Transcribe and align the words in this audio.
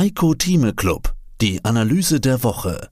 Heiko 0.00 0.32
Thieme 0.32 0.72
Club, 0.72 1.12
die 1.42 1.62
Analyse 1.62 2.20
der 2.20 2.42
Woche. 2.42 2.88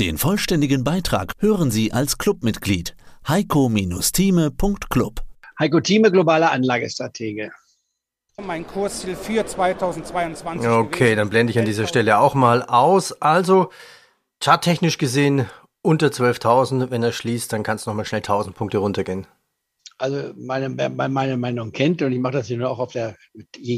Den 0.00 0.16
vollständigen 0.16 0.82
Beitrag 0.82 1.34
hören 1.38 1.70
Sie 1.70 1.92
als 1.92 2.16
Clubmitglied 2.16 2.96
heiko-thieme.club. 3.28 5.20
Heiko 5.58 5.80
Thieme, 5.80 6.10
globaler 6.10 6.50
Anlagestratege. 6.50 7.52
Mein 8.42 8.66
Kursziel 8.66 9.16
für 9.16 9.44
2022. 9.44 10.66
Okay, 10.66 11.14
dann 11.14 11.28
blende 11.28 11.50
ich 11.50 11.58
an 11.58 11.66
dieser 11.66 11.86
Stelle 11.86 12.20
auch 12.20 12.32
mal 12.32 12.62
aus. 12.62 13.12
Also, 13.20 13.70
charttechnisch 14.42 14.96
gesehen 14.96 15.44
unter 15.82 16.06
12.000, 16.06 16.90
wenn 16.90 17.02
er 17.02 17.12
schließt, 17.12 17.52
dann 17.52 17.62
kann 17.62 17.76
es 17.76 17.84
nochmal 17.84 18.06
schnell 18.06 18.22
1.000 18.22 18.52
Punkte 18.52 18.78
runtergehen. 18.78 19.26
Also 19.98 20.32
meine, 20.36 20.68
meine 20.68 21.36
Meinung 21.36 21.72
kennt 21.72 22.02
und 22.02 22.12
ich 22.12 22.20
mache 22.20 22.34
das 22.34 22.46
hier 22.46 22.70
auch 22.70 22.78
auf 22.78 22.92
der 22.92 23.16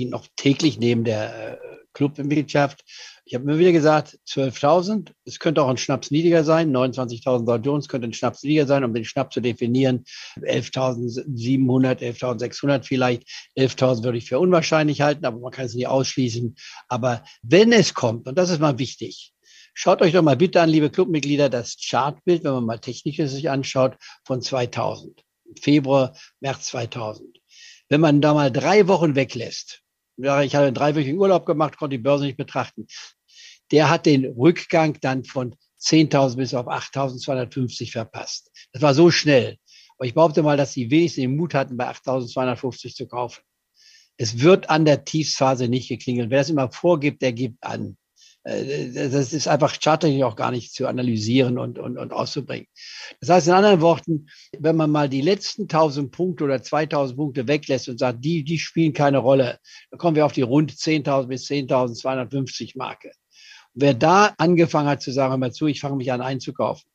noch 0.09 0.27
täglich 0.37 0.79
neben 0.79 1.03
der 1.03 1.55
äh, 1.55 1.59
Clubmitgliedschaft. 1.95 2.85
Ich 3.25 3.35
habe 3.35 3.45
immer 3.45 3.59
wieder 3.59 3.73
gesagt, 3.73 4.19
12.000. 4.29 5.13
Es 5.25 5.39
könnte 5.39 5.63
auch 5.63 5.69
ein 5.69 5.79
Schnaps 5.79 6.11
niedriger 6.11 6.45
sein. 6.45 6.77
29.000 6.77 7.59
Dow 7.59 7.81
könnte 7.89 8.09
ein 8.09 8.13
Schnaps 8.13 8.43
niedriger 8.43 8.67
sein, 8.67 8.85
um 8.85 8.93
den 8.93 9.07
Schnaps 9.07 9.35
zu 9.35 9.41
definieren. 9.41 10.05
11.700, 10.37 12.01
11.600 12.01 12.85
vielleicht. 12.85 13.27
11.000 13.57 14.05
würde 14.05 14.19
ich 14.19 14.29
für 14.29 14.39
unwahrscheinlich 14.39 15.01
halten, 15.01 15.25
aber 15.25 15.39
man 15.39 15.53
kann 15.53 15.67
es 15.67 15.75
nicht 15.75 15.89
ausschließen. 15.89 16.55
Aber 16.89 17.25
wenn 17.43 17.73
es 17.73 17.95
kommt, 17.95 18.29
und 18.29 18.37
das 18.37 18.51
ist 18.51 18.61
mal 18.61 18.79
wichtig, 18.79 19.33
Schaut 19.73 20.03
euch 20.03 20.13
doch 20.13 20.23
mal 20.23 20.37
bitte 20.37 20.61
an, 20.61 20.69
liebe 20.69 20.91
Clubmitglieder, 20.91 21.49
das 21.49 21.77
Chartbild, 21.81 22.43
wenn 22.43 22.53
man 22.53 22.67
mal 22.67 22.81
technisches 22.81 23.31
sich 23.31 23.49
anschaut, 23.49 23.97
von 24.25 24.43
2000. 24.43 25.23
Februar, 25.59 26.15
März 26.41 26.67
2000. 26.67 27.41
Wenn 27.89 28.01
man 28.01 28.21
da 28.21 28.35
mal 28.35 28.53
drei 28.53 28.87
Wochen 28.89 29.15
weglässt, 29.15 29.83
ich 30.17 30.27
hatte 30.27 30.59
einen 30.59 30.75
dreiwöchigen 30.75 31.19
Urlaub 31.19 31.47
gemacht, 31.47 31.79
konnte 31.79 31.97
die 31.97 32.03
Börse 32.03 32.25
nicht 32.25 32.37
betrachten. 32.37 32.87
Der 33.71 33.89
hat 33.89 34.07
den 34.07 34.27
Rückgang 34.27 34.99
dann 35.01 35.25
von 35.25 35.57
10.000 35.81 36.37
bis 36.37 36.55
auf 36.55 36.67
8.250 36.67 37.93
verpasst. 37.93 38.51
Das 38.73 38.83
war 38.83 38.95
so 38.95 39.11
schnell. 39.11 39.57
Aber 39.97 40.07
ich 40.07 40.15
behaupte 40.15 40.43
mal, 40.43 40.57
dass 40.57 40.73
die 40.73 40.91
wenigsten 40.91 41.23
den 41.23 41.37
Mut 41.37 41.55
hatten, 41.55 41.77
bei 41.77 41.89
8.250 41.91 42.95
zu 42.95 43.07
kaufen. 43.07 43.43
Es 44.17 44.41
wird 44.41 44.69
an 44.69 44.85
der 44.85 45.05
Tiefsphase 45.05 45.69
nicht 45.69 45.89
geklingelt. 45.89 46.31
Wer 46.31 46.39
das 46.39 46.51
immer 46.51 46.71
vorgibt, 46.71 47.23
der 47.23 47.33
gibt 47.33 47.63
an. 47.65 47.97
Äh, 48.51 48.93
das 48.93 49.33
ist 49.33 49.49
einfach 49.49 49.77
charttechnisch 49.81 50.23
auch 50.23 50.37
gar 50.37 50.51
nicht 50.51 50.73
zu 50.75 50.87
analysieren 50.87 51.59
und, 51.59 51.79
und, 51.79 51.97
und 51.97 52.13
auszubringen. 52.13 52.67
Das 53.21 53.31
heißt 53.31 53.47
in 53.49 53.53
anderen 53.55 53.81
Worten, 53.81 54.29
wenn 54.59 54.77
man 54.77 54.91
mal 54.91 55.09
die 55.09 55.21
letzten 55.21 55.63
1000 55.63 56.11
Punkte 56.11 56.45
oder 56.45 56.63
2000 56.63 57.17
Punkte 57.17 57.49
weglässt 57.49 57.89
und 57.89 57.99
sagt, 57.99 58.25
die, 58.25 58.45
die 58.45 58.59
spielen 58.59 58.93
keine 58.93 59.19
Rolle, 59.19 59.59
dann 59.91 59.99
kommen 59.99 60.17
wir 60.17 60.27
auf 60.27 60.33
die 60.33 60.43
rund 60.43 60.73
10.000 60.73 61.27
bis 61.27 61.47
10.250 61.47 62.77
Marke. 62.77 63.13
Wer 63.75 63.95
da 63.95 64.35
angefangen 64.39 64.89
hat 64.89 65.01
zu 65.01 65.13
sagen, 65.13 65.31
hör 65.31 65.39
mal 65.39 65.53
zu, 65.53 65.67
ich 65.67 65.81
fange 65.81 65.97
mich 65.97 66.11
an 66.11 66.21
einzukaufen, 66.21 66.90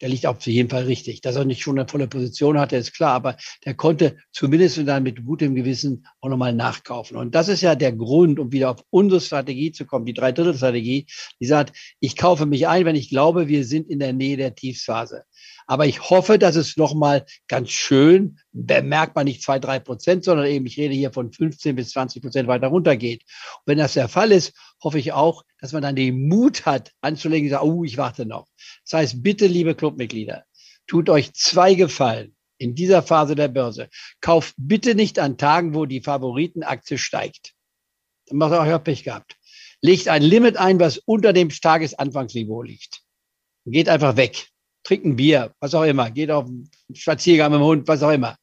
der 0.00 0.08
liegt 0.08 0.26
auf 0.26 0.46
jeden 0.46 0.70
Fall 0.70 0.84
richtig. 0.84 1.20
Dass 1.20 1.36
er 1.36 1.44
nicht 1.44 1.62
schon 1.62 1.78
eine 1.78 1.88
volle 1.88 2.08
Position 2.08 2.58
hatte, 2.58 2.76
ist 2.76 2.94
klar, 2.94 3.14
aber 3.14 3.36
der 3.64 3.74
konnte 3.74 4.16
zumindest 4.32 4.78
dann 4.86 5.02
mit 5.02 5.24
gutem 5.24 5.54
Gewissen 5.54 6.06
auch 6.20 6.28
nochmal 6.28 6.52
nachkaufen. 6.52 7.16
Und 7.16 7.34
das 7.34 7.48
ist 7.48 7.60
ja 7.60 7.74
der 7.74 7.92
Grund, 7.92 8.38
um 8.38 8.52
wieder 8.52 8.70
auf 8.70 8.84
unsere 8.90 9.20
Strategie 9.20 9.72
zu 9.72 9.86
kommen, 9.86 10.06
die 10.06 10.14
Dreidrittel-Strategie, 10.14 11.06
die 11.40 11.46
sagt, 11.46 11.76
ich 12.00 12.16
kaufe 12.16 12.46
mich 12.46 12.68
ein, 12.68 12.84
wenn 12.84 12.96
ich 12.96 13.10
glaube, 13.10 13.48
wir 13.48 13.64
sind 13.64 13.88
in 13.88 13.98
der 13.98 14.12
Nähe 14.12 14.36
der 14.36 14.54
Tiefsphase. 14.54 15.24
Aber 15.66 15.86
ich 15.86 16.10
hoffe, 16.10 16.38
dass 16.38 16.56
es 16.56 16.76
nochmal 16.76 17.24
ganz 17.46 17.70
schön, 17.70 18.38
bemerkt 18.52 19.14
man 19.14 19.26
nicht 19.26 19.42
zwei, 19.42 19.58
drei 19.58 19.78
Prozent, 19.78 20.24
sondern 20.24 20.46
eben, 20.46 20.66
ich 20.66 20.76
rede 20.78 20.94
hier 20.94 21.12
von 21.12 21.32
15 21.32 21.76
bis 21.76 21.90
20 21.90 22.22
Prozent 22.22 22.48
weiter 22.48 22.68
runtergeht. 22.68 23.22
Und 23.58 23.62
wenn 23.66 23.78
das 23.78 23.94
der 23.94 24.08
Fall 24.08 24.32
ist, 24.32 24.52
hoffe 24.82 24.98
ich 24.98 25.12
auch, 25.12 25.44
dass 25.60 25.72
man 25.72 25.82
dann 25.82 25.96
den 25.96 26.28
Mut 26.28 26.66
hat, 26.66 26.92
anzulegen 27.00 27.48
und 27.48 27.50
sagt, 27.50 27.64
oh, 27.64 27.84
ich 27.84 27.96
warte 27.96 28.26
noch. 28.26 28.46
Das 28.84 28.94
heißt, 28.94 29.22
bitte, 29.22 29.46
liebe 29.46 29.74
Clubmitglieder, 29.74 30.44
tut 30.86 31.08
euch 31.08 31.32
zwei 31.34 31.74
Gefallen 31.74 32.34
in 32.58 32.74
dieser 32.74 33.02
Phase 33.02 33.34
der 33.34 33.48
Börse. 33.48 33.88
Kauft 34.20 34.54
bitte 34.56 34.94
nicht 34.94 35.18
an 35.18 35.38
Tagen, 35.38 35.74
wo 35.74 35.86
die 35.86 36.02
Favoritenaktie 36.02 36.98
steigt. 36.98 37.52
Dann 38.26 38.38
macht 38.38 38.52
ihr 38.52 38.60
euch 38.60 38.84
Pech 38.84 39.04
gehabt. 39.04 39.36
Legt 39.82 40.08
ein 40.08 40.22
Limit 40.22 40.56
ein, 40.56 40.78
was 40.78 40.98
unter 40.98 41.32
dem 41.32 41.48
Tagesanfangsniveau 41.48 42.62
liegt. 42.62 43.02
Geht 43.64 43.88
einfach 43.88 44.16
weg 44.16 44.50
trinkt 44.82 45.06
ein 45.06 45.16
Bier, 45.16 45.54
was 45.60 45.74
auch 45.74 45.84
immer, 45.84 46.10
geht 46.10 46.30
auf 46.30 46.46
einen 46.46 46.70
Spaziergang 46.94 47.52
mit 47.52 47.60
dem 47.60 47.64
Hund, 47.64 47.88
was 47.88 48.02
auch 48.02 48.10
immer. 48.10 48.36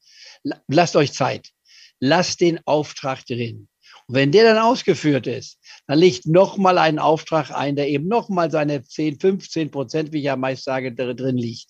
Lasst 0.68 0.96
euch 0.96 1.14
Zeit. 1.14 1.50
Lasst 2.00 2.42
den 2.42 2.60
Auftrag 2.66 3.26
drin. 3.26 3.68
Und 4.08 4.16
wenn 4.16 4.32
der 4.32 4.44
dann 4.46 4.58
ausgeführt 4.58 5.28
ist, 5.28 5.60
dann 5.86 6.00
legt 6.00 6.26
nochmal 6.26 6.78
einen 6.78 7.00
Auftrag 7.00 7.52
ein, 7.52 7.76
der 7.76 7.90
eben 7.90 8.08
nochmal 8.08 8.50
seine 8.50 8.84
10, 8.84 9.20
15 9.20 9.70
Prozent, 9.70 10.14
wie 10.14 10.20
ich 10.20 10.26
ja 10.26 10.38
meist 10.38 10.64
sage, 10.64 10.94
drin 10.94 11.38
liegt. 11.38 11.68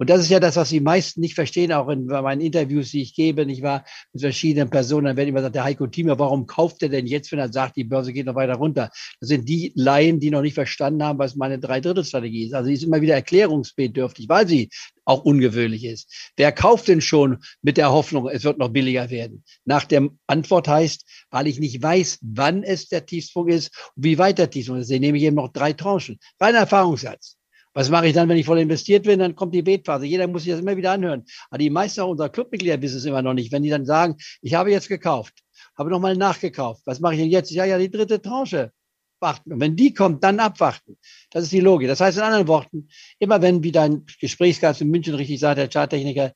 Und 0.00 0.08
das 0.08 0.22
ist 0.22 0.30
ja 0.30 0.40
das, 0.40 0.56
was 0.56 0.70
die 0.70 0.80
meisten 0.80 1.20
nicht 1.20 1.34
verstehen, 1.34 1.72
auch 1.72 1.90
in 1.90 2.06
meinen 2.06 2.40
Interviews, 2.40 2.90
die 2.90 3.02
ich 3.02 3.14
gebe. 3.14 3.42
Ich 3.42 3.60
war 3.60 3.84
mit 4.14 4.22
verschiedenen 4.22 4.70
Personen, 4.70 5.04
dann 5.04 5.16
wird 5.18 5.28
immer 5.28 5.40
gesagt, 5.40 5.56
der 5.56 5.64
Heiko 5.64 5.86
Thiemer, 5.86 6.18
warum 6.18 6.46
kauft 6.46 6.82
er 6.82 6.88
denn 6.88 7.06
jetzt, 7.06 7.30
wenn 7.32 7.38
er 7.38 7.52
sagt, 7.52 7.76
die 7.76 7.84
Börse 7.84 8.14
geht 8.14 8.24
noch 8.24 8.34
weiter 8.34 8.54
runter? 8.54 8.88
Das 9.20 9.28
sind 9.28 9.46
die 9.46 9.72
Laien, 9.74 10.18
die 10.18 10.30
noch 10.30 10.40
nicht 10.40 10.54
verstanden 10.54 11.02
haben, 11.02 11.18
was 11.18 11.36
meine 11.36 11.58
Dreidrittelstrategie 11.58 12.46
ist. 12.46 12.54
Also 12.54 12.68
sie 12.68 12.74
ist 12.74 12.84
immer 12.84 13.02
wieder 13.02 13.14
erklärungsbedürftig, 13.14 14.26
weil 14.30 14.48
sie 14.48 14.70
auch 15.10 15.24
ungewöhnlich 15.24 15.84
ist. 15.84 16.32
Wer 16.36 16.52
kauft 16.52 16.88
denn 16.88 17.00
schon 17.00 17.38
mit 17.62 17.76
der 17.76 17.92
Hoffnung, 17.92 18.28
es 18.28 18.44
wird 18.44 18.58
noch 18.58 18.68
billiger 18.68 19.10
werden? 19.10 19.44
Nach 19.64 19.84
der 19.84 20.08
Antwort 20.26 20.68
heißt, 20.68 21.04
weil 21.30 21.48
ich 21.48 21.58
nicht 21.58 21.82
weiß, 21.82 22.20
wann 22.22 22.62
es 22.62 22.88
der 22.88 23.04
Tiefspunkt 23.04 23.52
ist 23.52 23.76
und 23.96 24.04
wie 24.04 24.18
weit 24.18 24.38
der 24.38 24.50
Tiefspunkt 24.50 24.82
ist, 24.82 24.90
nehme 24.90 25.18
ich 25.18 25.24
eben 25.24 25.36
noch 25.36 25.52
drei 25.52 25.72
Tranchen. 25.72 26.18
Rein 26.38 26.54
Erfahrungssatz. 26.54 27.36
Was 27.72 27.88
mache 27.88 28.08
ich 28.08 28.14
dann, 28.14 28.28
wenn 28.28 28.36
ich 28.36 28.46
voll 28.46 28.58
investiert 28.58 29.04
bin? 29.04 29.20
Dann 29.20 29.36
kommt 29.36 29.54
die 29.54 29.62
Betphase. 29.62 30.04
Jeder 30.04 30.26
muss 30.26 30.42
sich 30.42 30.50
das 30.50 30.60
immer 30.60 30.76
wieder 30.76 30.90
anhören. 30.90 31.24
Aber 31.50 31.58
die 31.58 31.70
meisten 31.70 32.00
unserer 32.00 32.28
Clubmitglieder 32.28 32.82
wissen 32.82 32.96
es 32.96 33.04
immer 33.04 33.22
noch 33.22 33.34
nicht. 33.34 33.52
Wenn 33.52 33.62
die 33.62 33.70
dann 33.70 33.86
sagen, 33.86 34.16
ich 34.42 34.54
habe 34.54 34.72
jetzt 34.72 34.88
gekauft, 34.88 35.34
habe 35.78 35.90
nochmal 35.90 36.16
nachgekauft. 36.16 36.82
Was 36.84 36.98
mache 36.98 37.14
ich 37.14 37.20
denn 37.20 37.30
jetzt? 37.30 37.50
Ja, 37.52 37.64
ja, 37.64 37.78
die 37.78 37.90
dritte 37.90 38.20
Tranche. 38.20 38.72
Warten. 39.20 39.52
Und 39.52 39.60
wenn 39.60 39.76
die 39.76 39.94
kommt, 39.94 40.24
dann 40.24 40.40
abwarten. 40.40 40.98
Das 41.30 41.44
ist 41.44 41.52
die 41.52 41.60
Logik. 41.60 41.88
Das 41.88 42.00
heißt 42.00 42.18
in 42.18 42.24
anderen 42.24 42.48
Worten, 42.48 42.88
immer 43.18 43.42
wenn, 43.42 43.62
wie 43.62 43.72
dein 43.72 44.06
Gesprächsgast 44.20 44.80
in 44.80 44.90
München 44.90 45.14
richtig 45.14 45.40
sagt, 45.40 45.58
der 45.58 45.68
Charttechniker, 45.68 46.32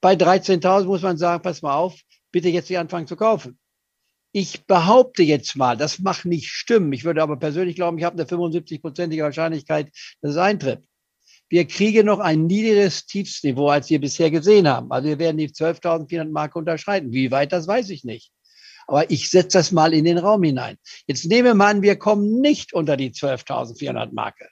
bei 0.00 0.14
13.000 0.14 0.84
muss 0.84 1.02
man 1.02 1.18
sagen, 1.18 1.42
pass 1.42 1.62
mal 1.62 1.74
auf, 1.74 2.00
bitte 2.32 2.48
jetzt 2.48 2.70
nicht 2.70 2.78
anfangen 2.78 3.06
zu 3.06 3.16
kaufen. 3.16 3.58
Ich 4.32 4.64
behaupte 4.66 5.22
jetzt 5.22 5.56
mal, 5.56 5.76
das 5.76 5.98
mag 5.98 6.24
nicht 6.24 6.50
stimmen. 6.50 6.92
Ich 6.92 7.04
würde 7.04 7.22
aber 7.22 7.36
persönlich 7.36 7.74
glauben, 7.74 7.98
ich 7.98 8.04
habe 8.04 8.14
eine 8.14 8.28
75-prozentige 8.28 9.24
Wahrscheinlichkeit, 9.24 9.90
dass 10.22 10.32
es 10.32 10.36
eintritt. 10.36 10.84
Wir 11.48 11.66
kriegen 11.66 12.06
noch 12.06 12.20
ein 12.20 12.46
niedrigeres 12.46 13.06
Tiefsniveau, 13.06 13.68
als 13.68 13.90
wir 13.90 14.00
bisher 14.00 14.30
gesehen 14.30 14.68
haben. 14.68 14.92
Also 14.92 15.08
wir 15.08 15.18
werden 15.18 15.36
die 15.36 15.48
12.400 15.48 16.30
Marke 16.30 16.60
unterschreiten. 16.60 17.12
Wie 17.12 17.32
weit, 17.32 17.52
das 17.52 17.66
weiß 17.66 17.90
ich 17.90 18.04
nicht. 18.04 18.30
Aber 18.90 19.08
ich 19.08 19.30
setze 19.30 19.58
das 19.58 19.70
mal 19.70 19.94
in 19.94 20.04
den 20.04 20.18
Raum 20.18 20.42
hinein. 20.42 20.76
Jetzt 21.06 21.24
nehmen 21.24 21.44
wir 21.44 21.54
mal 21.54 21.70
an, 21.70 21.82
wir 21.82 21.94
kommen 21.94 22.40
nicht 22.40 22.72
unter 22.72 22.96
die 22.96 23.12
12.400 23.12 24.12
Marke. 24.12 24.48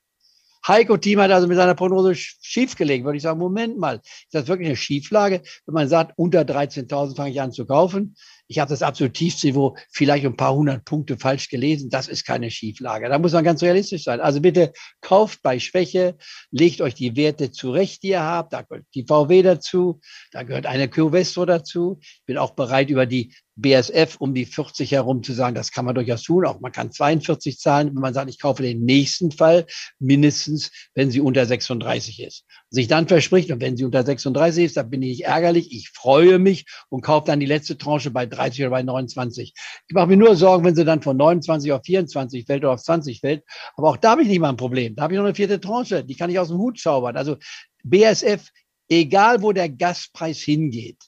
Heiko 0.65 0.97
Thiem 0.97 1.21
hat 1.21 1.33
also 1.33 1.49
mit 1.49 1.57
seiner 1.57 1.75
Prognose 1.75 2.15
schiefgelegt. 2.15 3.05
Würde 3.05 3.17
ich 3.17 3.23
sagen, 3.25 3.41
Moment 3.41 3.79
mal, 3.79 3.97
ist 3.97 4.29
das 4.31 4.47
wirklich 4.47 4.69
eine 4.69 4.77
Schieflage? 4.77 5.43
Wenn 5.67 5.75
man 5.75 5.89
sagt, 5.89 6.13
unter 6.17 6.43
13.000 6.43 7.17
fange 7.17 7.31
ich 7.31 7.41
an 7.41 7.51
zu 7.51 7.67
kaufen, 7.67 8.15
ich 8.47 8.61
habe 8.61 8.69
das 8.69 8.83
absolut 8.83 9.15
Tiefsniveau 9.15 9.77
vielleicht 9.91 10.25
ein 10.25 10.37
paar 10.37 10.55
hundert 10.55 10.85
Punkte 10.85 11.19
falsch 11.19 11.49
gelesen. 11.49 11.91
Das 11.91 12.07
ist 12.07 12.25
keine 12.25 12.51
Schieflage. 12.51 13.09
Da 13.09 13.19
muss 13.19 13.33
man 13.33 13.43
ganz 13.45 13.61
realistisch 13.63 14.05
sein. 14.05 14.21
Also 14.21 14.41
bitte 14.41 14.73
kauft 15.01 15.43
bei 15.43 15.59
Schwäche, 15.59 16.17
legt 16.53 16.81
euch 16.81 16.95
die 16.95 17.17
Werte 17.17 17.51
zurecht, 17.51 18.05
die 18.05 18.11
ihr 18.11 18.23
habt. 18.23 18.53
Da 18.53 18.63
gehört 18.63 18.87
die 18.95 19.05
VW 19.05 19.43
dazu, 19.43 20.01
da 20.31 20.45
gehört 20.45 20.67
eine 20.67 20.89
Covestro 20.89 21.45
dazu. 21.45 21.99
Ich 22.01 22.23
bin 22.25 22.39
auch 22.39 22.53
bereit, 22.53 22.89
über 22.89 23.05
die 23.05 23.35
BSF 23.61 24.17
um 24.21 24.35
die 24.35 24.45
40 24.45 24.93
herum 24.93 25.23
zu 25.23 25.33
sagen, 25.33 25.55
das 25.55 25.73
kann 25.73 25.85
man 25.85 25.95
durchaus 25.95 26.23
tun. 26.23 26.47
Auch 26.47 26.61
man 26.61 26.73
kann 26.73 26.93
42 26.93 27.59
zahlen, 27.59 27.89
wenn 27.89 28.01
man 28.01 28.15
sagt, 28.15 28.31
ich 28.31 28.39
kaufe 28.39 28.63
den 28.63 28.85
nächsten 28.85 29.33
Fall 29.33 29.67
mindestens, 29.99 30.71
wenn 30.95 31.11
sie 31.11 31.21
unter 31.21 31.45
36 31.45 32.23
ist. 32.23 32.45
Sich 32.71 32.87
dann 32.87 33.09
verspricht, 33.09 33.51
und 33.51 33.61
wenn 33.61 33.77
sie 33.77 33.85
unter 33.85 34.05
36 34.05 34.65
ist, 34.65 34.77
dann 34.77 34.91
bin 34.91 35.03
ich 35.03 35.09
nicht 35.09 35.25
ärgerlich. 35.25 35.73
Ich 35.73 35.91
freue 35.91 36.39
mich 36.39 36.67
und 36.89 37.03
kaufe 37.03 37.27
dann 37.27 37.41
die 37.41 37.47
letzte 37.47 37.77
Tranche 37.77 38.11
bei 38.11 38.27
30 38.27 38.61
oder 38.63 38.71
bei 38.71 38.83
29. 38.83 39.53
Ich 39.89 39.95
mache 39.95 40.07
mir 40.07 40.17
nur 40.17 40.37
Sorgen, 40.37 40.65
wenn 40.65 40.77
sie 40.77 40.85
dann 40.85 41.03
von 41.03 41.17
29 41.17 41.73
auf 41.73 41.83
24 41.85 42.47
fällt 42.47 42.63
oder 42.63 42.75
auf 42.75 42.83
20 42.83 43.21
fällt. 43.21 43.43
Aber 43.77 43.91
auch 43.91 43.97
da 43.97 44.13
habe 44.13 44.23
ich 44.23 44.29
nicht 44.29 44.41
mal 44.41 44.51
ein 44.51 44.57
Problem. 44.57 44.95
Da 44.95 45.03
habe 45.03 45.15
ich 45.15 45.19
noch 45.19 45.25
eine 45.25 45.35
vierte 45.35 45.61
Tranche. 45.61 46.05
Die 46.05 46.15
kann 46.15 46.31
ich 46.31 46.39
aus 46.39 46.49
dem 46.49 46.59
Hut 46.59 46.79
zaubern. 46.79 47.17
Also 47.17 47.37
BSF, 47.83 48.49
egal 48.89 49.43
wo 49.43 49.53
der 49.53 49.69
Gaspreis 49.69 50.39
hingeht, 50.39 50.99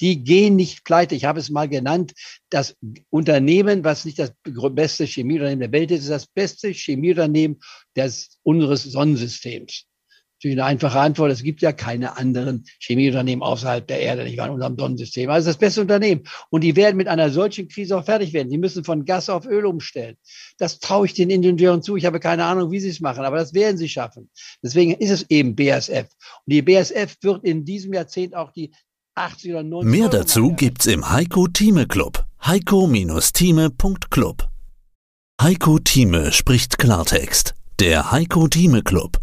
die 0.00 0.22
gehen 0.22 0.56
nicht 0.56 0.84
pleite. 0.84 1.14
Ich 1.14 1.24
habe 1.24 1.40
es 1.40 1.50
mal 1.50 1.68
genannt, 1.68 2.12
das 2.50 2.76
Unternehmen, 3.10 3.84
was 3.84 4.04
nicht 4.04 4.18
das 4.18 4.32
beste 4.44 5.04
Chemieunternehmen 5.04 5.60
der 5.60 5.72
Welt 5.72 5.90
ist, 5.90 6.02
ist 6.02 6.10
das 6.10 6.26
beste 6.26 6.68
Chemieunternehmen 6.68 7.58
des, 7.96 8.38
unseres 8.42 8.82
Sonnensystems. 8.84 9.86
Natürlich 10.36 10.60
eine 10.60 10.68
einfache 10.68 11.00
Antwort. 11.00 11.32
Es 11.32 11.42
gibt 11.42 11.62
ja 11.62 11.72
keine 11.72 12.18
anderen 12.18 12.66
Chemieunternehmen 12.80 13.42
außerhalb 13.42 13.86
der 13.86 14.00
Erde, 14.00 14.24
nicht 14.24 14.36
wahr, 14.36 14.48
in 14.48 14.52
unserem 14.52 14.78
Sonnensystem. 14.78 15.30
Also 15.30 15.48
das 15.48 15.56
beste 15.56 15.80
Unternehmen. 15.80 16.24
Und 16.50 16.62
die 16.62 16.76
werden 16.76 16.98
mit 16.98 17.08
einer 17.08 17.30
solchen 17.30 17.68
Krise 17.68 17.96
auch 17.96 18.04
fertig 18.04 18.34
werden. 18.34 18.50
Die 18.50 18.58
müssen 18.58 18.84
von 18.84 19.06
Gas 19.06 19.30
auf 19.30 19.46
Öl 19.46 19.64
umstellen. 19.64 20.18
Das 20.58 20.78
traue 20.78 21.06
ich 21.06 21.14
den 21.14 21.30
Ingenieuren 21.30 21.80
zu. 21.80 21.96
Ich 21.96 22.04
habe 22.04 22.20
keine 22.20 22.44
Ahnung, 22.44 22.70
wie 22.70 22.80
sie 22.80 22.90
es 22.90 23.00
machen, 23.00 23.24
aber 23.24 23.38
das 23.38 23.54
werden 23.54 23.78
sie 23.78 23.88
schaffen. 23.88 24.28
Deswegen 24.62 24.92
ist 24.92 25.10
es 25.10 25.30
eben 25.30 25.56
BASF. 25.56 26.04
Und 26.44 26.52
die 26.52 26.60
BASF 26.60 27.16
wird 27.22 27.42
in 27.42 27.64
diesem 27.64 27.94
Jahrzehnt 27.94 28.34
auch 28.34 28.52
die 28.52 28.72
80 29.16 29.52
oder 29.52 29.62
90 29.62 29.90
Mehr 29.90 30.08
dazu 30.10 30.52
gibt's 30.52 30.86
im 30.86 31.08
Heiko 31.08 31.48
Thieme 31.48 31.86
Club. 31.86 32.26
heiko-thieme.club 32.44 34.48
Heiko 35.40 35.78
Thieme 35.78 36.32
spricht 36.32 36.78
Klartext. 36.78 37.54
Der 37.80 38.12
Heiko 38.12 38.46
Thieme 38.48 38.82
Club. 38.82 39.18